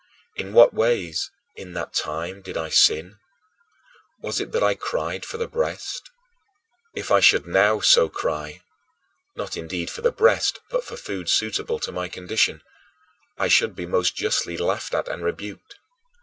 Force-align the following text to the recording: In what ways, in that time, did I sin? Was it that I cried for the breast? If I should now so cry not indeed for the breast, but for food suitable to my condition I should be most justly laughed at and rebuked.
In 0.35 0.53
what 0.53 0.73
ways, 0.73 1.29
in 1.55 1.73
that 1.73 1.93
time, 1.93 2.41
did 2.41 2.57
I 2.57 2.69
sin? 2.69 3.19
Was 4.19 4.39
it 4.39 4.51
that 4.51 4.63
I 4.63 4.73
cried 4.73 5.23
for 5.25 5.37
the 5.37 5.47
breast? 5.47 6.09
If 6.95 7.11
I 7.11 7.19
should 7.19 7.45
now 7.45 7.81
so 7.81 8.09
cry 8.09 8.61
not 9.35 9.55
indeed 9.55 9.91
for 9.91 10.01
the 10.01 10.11
breast, 10.11 10.57
but 10.71 10.83
for 10.83 10.97
food 10.97 11.29
suitable 11.29 11.77
to 11.77 11.91
my 11.91 12.07
condition 12.07 12.63
I 13.37 13.47
should 13.47 13.75
be 13.75 13.85
most 13.85 14.15
justly 14.15 14.57
laughed 14.57 14.95
at 14.95 15.07
and 15.07 15.23
rebuked. 15.23 15.75